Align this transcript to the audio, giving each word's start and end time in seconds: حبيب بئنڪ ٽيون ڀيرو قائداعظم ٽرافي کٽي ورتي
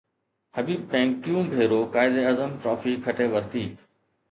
حبيب 0.57 0.87
بئنڪ 0.93 1.11
ٽيون 1.27 1.51
ڀيرو 1.53 1.79
قائداعظم 1.97 2.57
ٽرافي 2.65 2.97
کٽي 3.07 3.31
ورتي 3.37 3.67